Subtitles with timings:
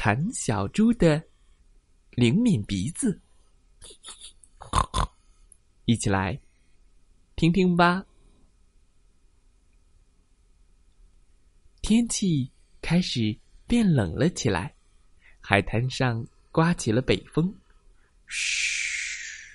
[0.00, 1.20] 馋小猪的
[2.10, 3.20] 灵敏鼻子，
[5.86, 6.38] 一起来
[7.34, 8.06] 听听吧。
[11.82, 12.48] 天气
[12.80, 13.36] 开始
[13.66, 14.72] 变冷了起来，
[15.40, 17.52] 海滩上刮起了北风。
[18.28, 19.52] 嘘，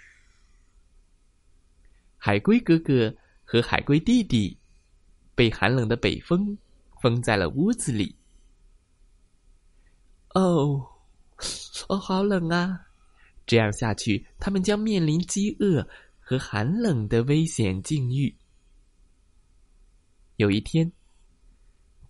[2.18, 4.58] 海龟哥哥和海龟弟弟
[5.36, 6.58] 被寒冷的北风
[7.02, 8.14] 封在了屋子里。
[10.34, 10.84] 哦，
[11.90, 12.88] 哦，好冷啊！
[13.46, 15.88] 这样下去，他们将面临饥饿
[16.20, 18.34] 和寒冷的危险境遇。
[20.38, 20.92] 有一天，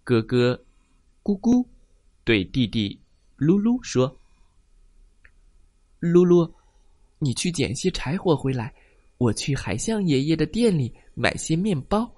[0.03, 0.53] 哥哥
[1.21, 1.65] 咕咕
[2.23, 2.97] 对弟弟
[3.37, 4.09] 噜噜说
[5.99, 6.49] ：“噜噜，
[7.19, 8.73] 你去捡些柴火回来，
[9.17, 12.09] 我去海象爷爷的店里买些面包，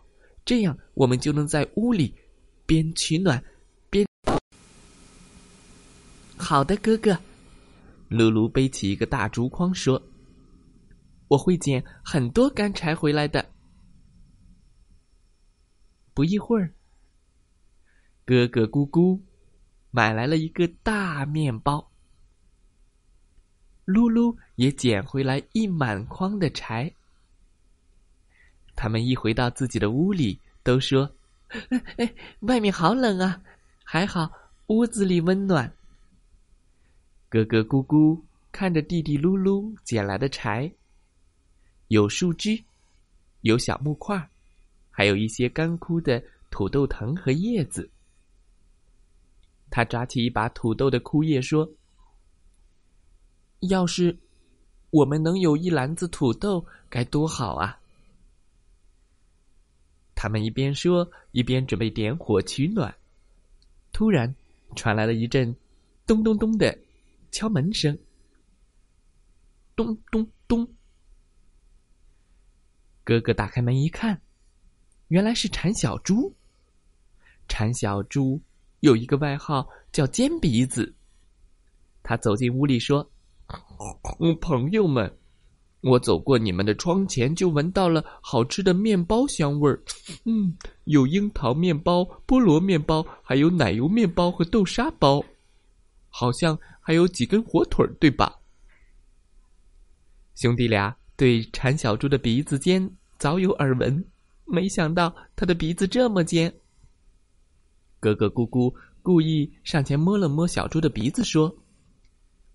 [0.43, 2.13] 这样我们就能在屋里
[2.67, 3.43] 边取暖。”
[6.45, 7.17] 好的，哥哥。
[8.07, 9.99] 露露背起一个大竹筐，说
[11.27, 13.43] ：“我会捡很多干柴回来的。”
[16.13, 16.71] 不一会儿，
[18.25, 19.19] 哥哥咕咕
[19.89, 21.91] 买来了一个大面包，
[23.85, 26.93] 露露也捡回来一满筐的柴。
[28.75, 31.09] 他们一回到自己的屋里，都说
[31.97, 33.41] ：“哎，外面好冷啊！
[33.83, 34.31] 还好
[34.67, 35.73] 屋子里温暖。”
[37.27, 40.71] 哥哥咕咕看着弟弟噜噜捡来的柴，
[41.89, 42.63] 有树枝，
[43.41, 44.29] 有小木块，
[44.89, 47.89] 还有一些干枯的土豆藤和叶子。
[49.69, 51.69] 他抓起一把土豆的枯叶说
[53.67, 54.15] ：“要是
[54.91, 57.77] 我们能有一篮子土豆，该多好啊！”
[60.15, 62.95] 他们一边说，一边准备点火取暖。
[63.91, 64.33] 突然，
[64.75, 65.53] 传来了一阵
[66.07, 66.77] 咚咚咚的。
[67.35, 67.99] 敲门声，
[69.75, 70.65] 咚咚咚。
[73.03, 74.21] 哥哥打开门一看，
[75.09, 76.33] 原来是馋小猪。
[77.49, 78.41] 馋小猪
[78.79, 80.95] 有一个外号叫尖鼻子。
[82.03, 83.05] 他走进屋里说
[84.39, 85.13] ：“朋友们，
[85.81, 89.83] 我走过你们的窗前，就闻到了好吃的面包香味儿。
[90.23, 95.21] 嗯，有樱桃面包、菠萝面包，还有奶油面包和豆沙包，
[96.15, 98.39] 好像……”还有几根火腿对吧？
[100.35, 102.87] 兄弟俩对馋小猪的鼻子尖
[103.17, 104.05] 早有耳闻，
[104.45, 106.53] 没想到他的鼻子这么尖。
[107.99, 108.71] 哥哥咕咕
[109.01, 111.57] 故意上前摸了摸小猪的鼻子，说：“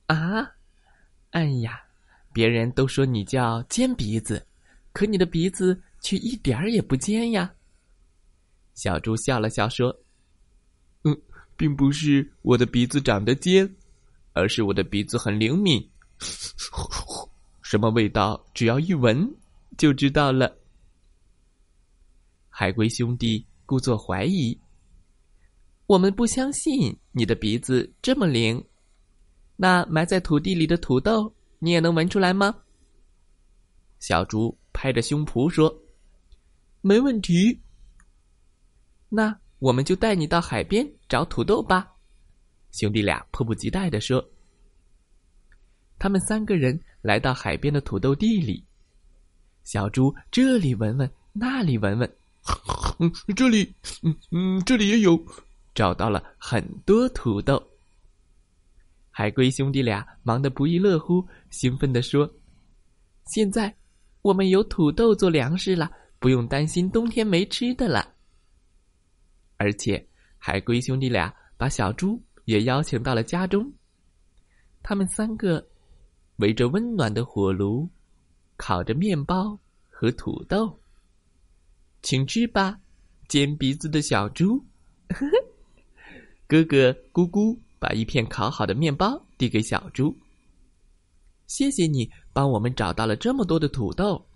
[0.06, 0.48] 啊，
[1.30, 1.82] 哎呀，
[2.32, 4.46] 别人都说你叫尖鼻子，
[4.92, 7.52] 可你的鼻子却一点儿也不尖呀。”
[8.74, 9.92] 小猪笑了笑说：“，
[11.60, 13.70] 并不是我的鼻子长得尖。”
[14.32, 15.90] 而是我的鼻子很灵敏，
[17.62, 19.28] 什么味道只要一闻
[19.76, 20.56] 就知道了。
[22.48, 24.56] 海龟兄弟故作怀疑
[25.86, 28.64] ：“我们不相信你的鼻子这么灵，
[29.56, 32.54] 那埋在土地里的土豆你也能闻出来吗？”
[33.98, 35.76] 小猪拍着胸脯说
[36.82, 37.60] ：“没问题。”
[39.10, 41.92] 那我们就带你到海边找土豆吧。
[42.70, 44.24] 兄弟俩迫不及待地说
[45.98, 48.64] ：“他们三个人来到海边的土豆地里，
[49.64, 52.10] 小猪这里闻闻，那里闻闻，
[53.34, 55.20] 这里，嗯嗯，这里也有，
[55.74, 57.60] 找到了很多土豆。
[59.10, 62.32] 海龟兄弟俩忙得不亦乐乎，兴奋地说
[63.26, 63.74] ：‘现在
[64.22, 65.90] 我们有土豆做粮食了，
[66.20, 68.14] 不用担心冬天没吃的了。’
[69.58, 70.06] 而且，
[70.40, 73.72] 海龟兄弟俩把小猪。”也邀请到了家中，
[74.82, 75.64] 他们三个
[76.38, 77.88] 围着温暖的火炉，
[78.56, 79.56] 烤着面包
[79.88, 80.80] 和土豆。
[82.02, 82.80] 请吃吧，
[83.28, 84.64] 尖鼻子的小猪。
[86.48, 90.18] 哥哥咕咕把一片烤好的面包递给小猪。
[91.46, 94.26] 谢谢你帮我们找到了这么多的土豆。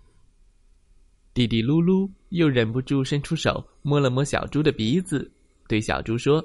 [1.33, 5.29] 弟弟噜噜又忍不住伸出手摸了摸小猪的鼻子，
[5.67, 6.43] 对小猪说。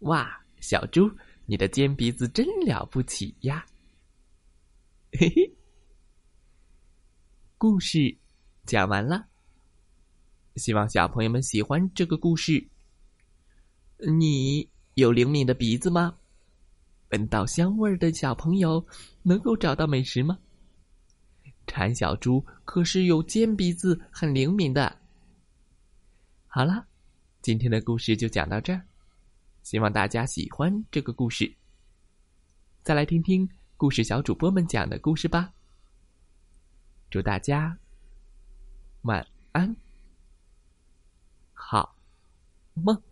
[0.00, 1.10] 哇，小猪，
[1.46, 3.66] 你的尖鼻子真了不起呀！
[5.12, 5.54] 嘿嘿，
[7.58, 8.16] 故事
[8.64, 9.26] 讲完了，
[10.56, 12.66] 希望小朋友们喜欢这个故事。
[13.98, 16.16] 你有灵敏的鼻子吗？
[17.10, 18.86] 闻到香味儿的小朋友
[19.22, 20.38] 能够找到美食吗？
[21.66, 24.96] 馋小猪可是有尖鼻子，很灵敏的。
[26.46, 26.86] 好了，
[27.42, 28.82] 今天的故事就讲到这儿，
[29.62, 31.50] 希望大家喜欢这个故事。
[32.82, 33.48] 再来听听
[33.78, 35.50] 故事小主播们讲的故事吧。
[37.08, 37.78] 祝大家
[39.02, 39.74] 晚安，
[41.54, 41.96] 好
[42.74, 43.09] 梦。